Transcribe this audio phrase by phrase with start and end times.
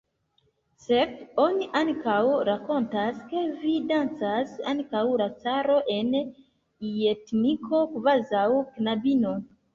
[0.83, 2.15] Sed oni ankaŭ
[2.49, 9.37] rakontas, ke vi dancas antaŭ la caro en ljetniko kvazaŭ knabino!